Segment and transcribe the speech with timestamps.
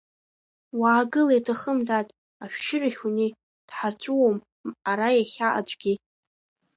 [0.79, 2.07] Уаагыл, иаҭахым, дад,
[2.43, 3.31] ашәшьырахь унеи,
[3.67, 4.37] дҳарҵәыуом
[4.91, 5.93] ара иахьа аӡәгьы!